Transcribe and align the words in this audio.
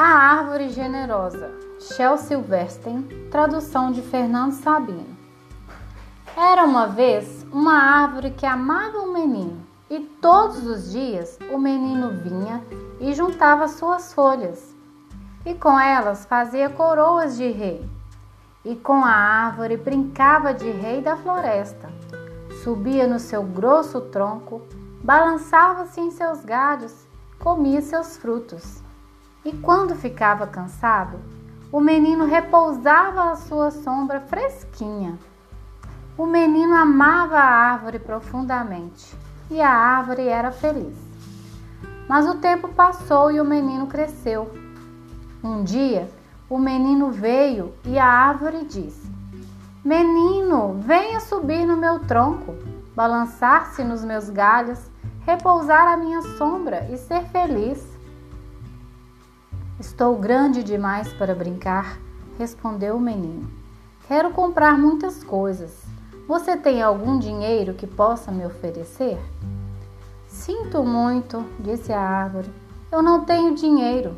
árvore 0.00 0.70
generosa. 0.70 1.50
Shel 1.78 2.16
Silverstein, 2.16 3.02
tradução 3.30 3.90
de 3.92 4.00
Fernando 4.00 4.52
Sabino. 4.52 5.06
Era 6.36 6.64
uma 6.64 6.86
vez 6.86 7.44
uma 7.52 7.74
árvore 7.74 8.30
que 8.30 8.46
amava 8.46 8.98
um 8.98 9.12
menino, 9.12 9.66
e 9.90 10.00
todos 10.00 10.64
os 10.66 10.92
dias 10.92 11.38
o 11.52 11.58
menino 11.58 12.10
vinha 12.22 12.62
e 13.00 13.12
juntava 13.12 13.68
suas 13.68 14.14
folhas, 14.14 14.74
e 15.44 15.54
com 15.54 15.78
elas 15.78 16.24
fazia 16.24 16.70
coroas 16.70 17.36
de 17.36 17.50
rei. 17.50 17.86
E 18.64 18.76
com 18.76 19.04
a 19.04 19.10
árvore 19.10 19.76
brincava 19.76 20.54
de 20.54 20.70
rei 20.70 21.02
da 21.02 21.16
floresta. 21.16 21.90
Subia 22.62 23.08
no 23.08 23.18
seu 23.18 23.42
grosso 23.42 24.00
tronco, 24.00 24.62
balançava-se 25.02 26.00
em 26.00 26.12
seus 26.12 26.44
galhos, 26.44 26.94
comia 27.40 27.82
seus 27.82 28.16
frutos. 28.16 28.80
E 29.44 29.52
quando 29.52 29.96
ficava 29.96 30.46
cansado, 30.46 31.18
o 31.72 31.80
menino 31.80 32.26
repousava 32.26 33.30
à 33.30 33.36
sua 33.36 33.70
sombra 33.70 34.20
fresquinha. 34.20 35.18
O 36.16 36.26
menino 36.26 36.74
amava 36.74 37.38
a 37.38 37.72
árvore 37.72 37.98
profundamente 37.98 39.16
e 39.50 39.60
a 39.60 39.70
árvore 39.70 40.28
era 40.28 40.52
feliz. 40.52 40.96
Mas 42.08 42.28
o 42.28 42.34
tempo 42.34 42.68
passou 42.68 43.32
e 43.32 43.40
o 43.40 43.44
menino 43.44 43.86
cresceu. 43.86 44.52
Um 45.42 45.64
dia, 45.64 46.08
o 46.48 46.58
menino 46.58 47.10
veio 47.10 47.74
e 47.84 47.98
a 47.98 48.06
árvore 48.06 48.64
disse: 48.64 49.10
Menino, 49.84 50.74
venha 50.78 51.18
subir 51.18 51.66
no 51.66 51.76
meu 51.76 51.98
tronco, 52.00 52.54
balançar-se 52.94 53.82
nos 53.82 54.04
meus 54.04 54.30
galhos, 54.30 54.78
repousar 55.26 55.88
à 55.88 55.96
minha 55.96 56.22
sombra 56.36 56.86
e 56.92 56.96
ser 56.96 57.24
feliz. 57.24 57.91
Estou 59.82 60.14
grande 60.14 60.62
demais 60.62 61.12
para 61.12 61.34
brincar, 61.34 61.98
respondeu 62.38 62.94
o 62.94 63.00
menino. 63.00 63.50
Quero 64.06 64.30
comprar 64.30 64.78
muitas 64.78 65.24
coisas. 65.24 65.82
Você 66.28 66.56
tem 66.56 66.80
algum 66.80 67.18
dinheiro 67.18 67.74
que 67.74 67.84
possa 67.84 68.30
me 68.30 68.46
oferecer? 68.46 69.18
Sinto 70.28 70.84
muito, 70.84 71.44
disse 71.58 71.92
a 71.92 71.98
árvore. 72.00 72.48
Eu 72.92 73.02
não 73.02 73.24
tenho 73.24 73.56
dinheiro. 73.56 74.16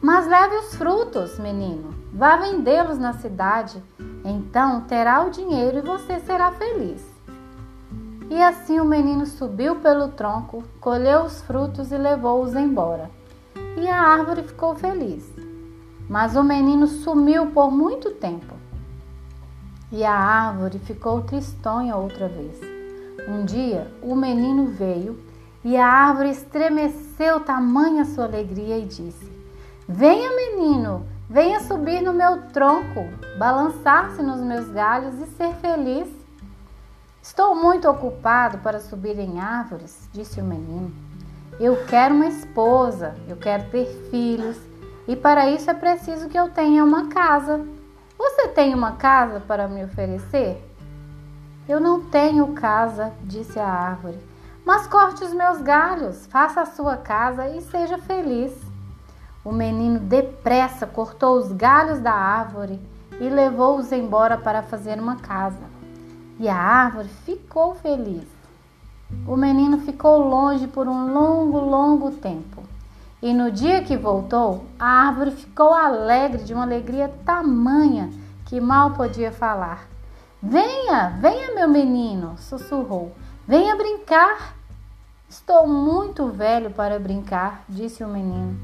Mas 0.00 0.28
leve 0.28 0.54
os 0.58 0.76
frutos, 0.76 1.40
menino. 1.40 1.92
Vá 2.14 2.36
vendê-los 2.36 2.96
na 2.96 3.12
cidade. 3.14 3.82
Então 4.24 4.82
terá 4.82 5.24
o 5.26 5.30
dinheiro 5.30 5.78
e 5.78 5.82
você 5.82 6.20
será 6.20 6.52
feliz. 6.52 7.04
E 8.30 8.40
assim 8.40 8.78
o 8.78 8.84
menino 8.84 9.26
subiu 9.26 9.74
pelo 9.74 10.10
tronco, 10.10 10.62
colheu 10.80 11.24
os 11.24 11.42
frutos 11.42 11.90
e 11.90 11.98
levou-os 11.98 12.54
embora 12.54 13.18
e 13.76 13.88
a 13.88 14.00
árvore 14.00 14.42
ficou 14.42 14.74
feliz. 14.74 15.30
Mas 16.08 16.36
o 16.36 16.42
menino 16.42 16.86
sumiu 16.86 17.46
por 17.52 17.70
muito 17.70 18.10
tempo 18.12 18.60
e 19.92 20.04
a 20.04 20.14
árvore 20.14 20.78
ficou 20.78 21.22
tristonha 21.22 21.96
outra 21.96 22.28
vez. 22.28 22.60
Um 23.28 23.44
dia 23.44 23.90
o 24.02 24.14
menino 24.14 24.66
veio 24.66 25.18
e 25.64 25.76
a 25.76 25.86
árvore 25.86 26.30
estremeceu 26.30 27.40
tamanha 27.40 28.04
sua 28.04 28.24
alegria 28.24 28.78
e 28.78 28.86
disse: 28.86 29.30
Venha, 29.88 30.30
menino, 30.34 31.06
venha 31.28 31.60
subir 31.60 32.00
no 32.00 32.12
meu 32.12 32.42
tronco, 32.48 33.04
balançar-se 33.38 34.22
nos 34.22 34.40
meus 34.40 34.68
galhos 34.68 35.14
e 35.20 35.26
ser 35.36 35.54
feliz. 35.56 36.08
Estou 37.22 37.54
muito 37.54 37.88
ocupado 37.88 38.58
para 38.58 38.80
subir 38.80 39.18
em 39.18 39.40
árvores, 39.40 40.08
disse 40.12 40.40
o 40.40 40.44
menino. 40.44 40.90
Eu 41.60 41.84
quero 41.84 42.14
uma 42.14 42.26
esposa, 42.26 43.14
eu 43.28 43.36
quero 43.36 43.64
ter 43.64 43.84
filhos 44.10 44.56
e 45.06 45.14
para 45.14 45.50
isso 45.50 45.70
é 45.70 45.74
preciso 45.74 46.26
que 46.26 46.38
eu 46.38 46.48
tenha 46.48 46.82
uma 46.82 47.08
casa. 47.08 47.60
Você 48.16 48.48
tem 48.48 48.72
uma 48.74 48.92
casa 48.92 49.40
para 49.40 49.68
me 49.68 49.84
oferecer? 49.84 50.66
Eu 51.68 51.78
não 51.78 52.00
tenho 52.00 52.54
casa, 52.54 53.12
disse 53.24 53.58
a 53.58 53.68
árvore, 53.68 54.18
mas 54.64 54.86
corte 54.86 55.22
os 55.22 55.34
meus 55.34 55.60
galhos, 55.60 56.24
faça 56.28 56.62
a 56.62 56.66
sua 56.66 56.96
casa 56.96 57.46
e 57.50 57.60
seja 57.60 57.98
feliz. 57.98 58.54
O 59.44 59.52
menino 59.52 60.00
depressa 60.00 60.86
cortou 60.86 61.36
os 61.36 61.52
galhos 61.52 61.98
da 61.98 62.14
árvore 62.14 62.80
e 63.20 63.28
levou-os 63.28 63.92
embora 63.92 64.38
para 64.38 64.62
fazer 64.62 64.98
uma 64.98 65.16
casa. 65.16 65.68
E 66.38 66.48
a 66.48 66.56
árvore 66.56 67.08
ficou 67.26 67.74
feliz. 67.74 68.39
O 69.26 69.36
menino 69.36 69.78
ficou 69.78 70.28
longe 70.28 70.66
por 70.66 70.88
um 70.88 71.12
longo, 71.12 71.58
longo 71.58 72.10
tempo. 72.10 72.62
E 73.22 73.34
no 73.34 73.50
dia 73.50 73.82
que 73.82 73.96
voltou, 73.96 74.64
a 74.78 75.06
árvore 75.08 75.30
ficou 75.30 75.74
alegre 75.74 76.42
de 76.42 76.54
uma 76.54 76.62
alegria 76.62 77.12
tamanha 77.24 78.10
que 78.46 78.60
mal 78.60 78.92
podia 78.92 79.30
falar. 79.30 79.86
Venha, 80.42 81.18
venha, 81.20 81.54
meu 81.54 81.68
menino, 81.68 82.34
sussurrou. 82.38 83.12
Venha 83.46 83.76
brincar. 83.76 84.56
Estou 85.28 85.68
muito 85.68 86.28
velho 86.28 86.70
para 86.70 86.98
brincar, 86.98 87.62
disse 87.68 88.02
o 88.02 88.08
menino. 88.08 88.58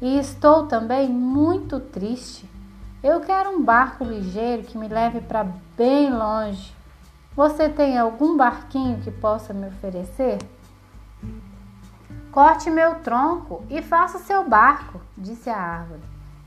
E 0.00 0.18
estou 0.18 0.66
também 0.66 1.08
muito 1.08 1.80
triste. 1.80 2.48
Eu 3.02 3.20
quero 3.20 3.50
um 3.50 3.62
barco 3.62 4.04
ligeiro 4.04 4.62
que 4.62 4.76
me 4.76 4.88
leve 4.88 5.20
para 5.20 5.46
bem 5.76 6.12
longe. 6.12 6.72
Você 7.34 7.66
tem 7.66 7.96
algum 7.96 8.36
barquinho 8.36 9.00
que 9.00 9.10
possa 9.10 9.54
me 9.54 9.66
oferecer? 9.66 10.36
Corte 12.30 12.70
meu 12.70 12.96
tronco 12.96 13.64
e 13.70 13.80
faça 13.80 14.18
seu 14.18 14.46
barco, 14.46 15.00
disse 15.16 15.48
a 15.48 15.56
árvore. 15.56 16.02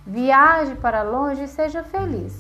Viaje 0.06 0.76
para 0.76 1.02
longe 1.02 1.46
e 1.46 1.48
seja 1.48 1.82
feliz. 1.82 2.40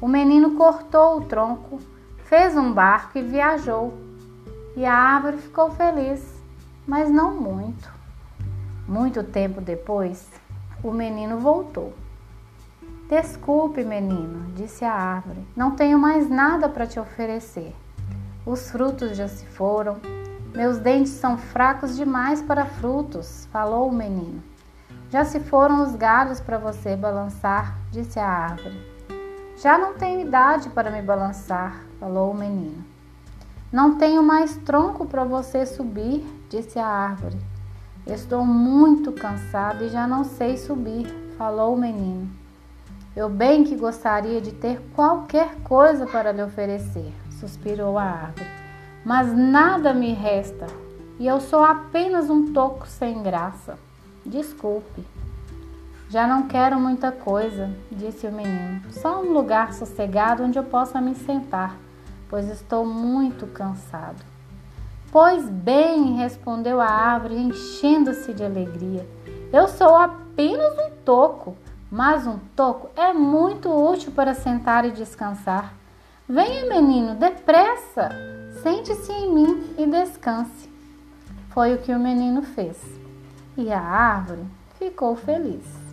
O 0.00 0.08
menino 0.08 0.56
cortou 0.56 1.18
o 1.18 1.24
tronco, 1.26 1.78
fez 2.24 2.56
um 2.56 2.72
barco 2.72 3.18
e 3.18 3.22
viajou. 3.22 3.92
E 4.74 4.86
a 4.86 4.94
árvore 4.94 5.36
ficou 5.36 5.70
feliz, 5.70 6.42
mas 6.86 7.10
não 7.10 7.34
muito. 7.34 7.92
Muito 8.86 9.22
tempo 9.22 9.60
depois, 9.60 10.26
o 10.82 10.90
menino 10.90 11.38
voltou. 11.38 11.92
Desculpe, 13.08 13.82
menino, 13.84 14.52
disse 14.54 14.84
a 14.84 14.92
árvore, 14.92 15.42
não 15.56 15.70
tenho 15.70 15.98
mais 15.98 16.28
nada 16.28 16.68
para 16.68 16.86
te 16.86 17.00
oferecer. 17.00 17.74
Os 18.44 18.70
frutos 18.70 19.16
já 19.16 19.26
se 19.26 19.46
foram. 19.46 19.96
Meus 20.54 20.76
dentes 20.76 21.12
são 21.12 21.38
fracos 21.38 21.96
demais 21.96 22.42
para 22.42 22.66
frutos, 22.66 23.48
falou 23.50 23.88
o 23.88 23.94
menino. 23.94 24.42
Já 25.08 25.24
se 25.24 25.40
foram 25.40 25.82
os 25.82 25.96
galhos 25.96 26.38
para 26.38 26.58
você 26.58 26.96
balançar, 26.96 27.78
disse 27.90 28.18
a 28.18 28.28
árvore. 28.28 28.78
Já 29.56 29.78
não 29.78 29.94
tenho 29.94 30.20
idade 30.20 30.68
para 30.68 30.90
me 30.90 31.00
balançar, 31.00 31.80
falou 31.98 32.32
o 32.32 32.36
menino. 32.36 32.84
Não 33.72 33.96
tenho 33.96 34.22
mais 34.22 34.54
tronco 34.58 35.06
para 35.06 35.24
você 35.24 35.64
subir, 35.64 36.26
disse 36.50 36.78
a 36.78 36.86
árvore. 36.86 37.38
Estou 38.06 38.44
muito 38.44 39.12
cansado 39.12 39.84
e 39.84 39.88
já 39.88 40.06
não 40.06 40.24
sei 40.24 40.58
subir, 40.58 41.06
falou 41.38 41.74
o 41.74 41.80
menino. 41.80 42.37
Eu 43.18 43.28
bem 43.28 43.64
que 43.64 43.74
gostaria 43.74 44.40
de 44.40 44.52
ter 44.52 44.80
qualquer 44.94 45.56
coisa 45.64 46.06
para 46.06 46.30
lhe 46.30 46.40
oferecer, 46.40 47.12
suspirou 47.40 47.98
a 47.98 48.04
árvore, 48.04 48.48
mas 49.04 49.36
nada 49.36 49.92
me 49.92 50.12
resta 50.12 50.68
e 51.18 51.26
eu 51.26 51.40
sou 51.40 51.64
apenas 51.64 52.30
um 52.30 52.52
toco 52.52 52.86
sem 52.86 53.20
graça. 53.20 53.76
Desculpe. 54.24 55.04
Já 56.08 56.28
não 56.28 56.46
quero 56.46 56.78
muita 56.78 57.10
coisa, 57.10 57.68
disse 57.90 58.24
o 58.24 58.30
menino. 58.30 58.82
Só 58.92 59.20
um 59.20 59.32
lugar 59.32 59.74
sossegado 59.74 60.44
onde 60.44 60.56
eu 60.56 60.62
possa 60.62 61.00
me 61.00 61.16
sentar, 61.16 61.76
pois 62.30 62.48
estou 62.48 62.86
muito 62.86 63.48
cansado. 63.48 64.24
Pois 65.10 65.48
bem, 65.48 66.14
respondeu 66.18 66.80
a 66.80 66.86
árvore, 66.86 67.34
enchendo-se 67.34 68.32
de 68.32 68.44
alegria. 68.44 69.04
Eu 69.52 69.66
sou 69.66 69.96
apenas 69.96 70.72
um 70.78 70.90
toco 71.04 71.56
mas 71.90 72.26
um 72.26 72.38
toco 72.54 72.90
é 72.96 73.12
muito 73.12 73.70
útil 73.70 74.12
para 74.12 74.34
sentar 74.34 74.84
e 74.84 74.90
descansar. 74.90 75.74
Venha, 76.28 76.66
menino, 76.66 77.14
depressa! 77.14 78.10
Sente-se 78.62 79.12
em 79.12 79.32
mim 79.32 79.74
e 79.78 79.86
descanse. 79.86 80.68
Foi 81.50 81.74
o 81.74 81.78
que 81.78 81.92
o 81.92 81.98
menino 81.98 82.42
fez. 82.42 82.76
E 83.56 83.72
a 83.72 83.80
árvore 83.80 84.44
ficou 84.78 85.16
feliz. 85.16 85.87